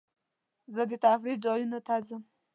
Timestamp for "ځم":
2.07-2.21